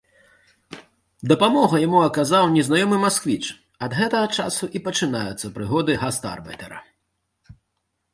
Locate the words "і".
4.79-4.81